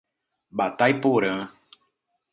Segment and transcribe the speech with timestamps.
[0.57, 1.33] Batayporã